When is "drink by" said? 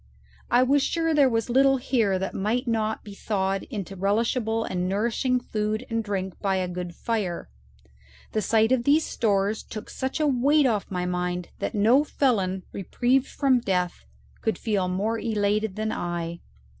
6.03-6.55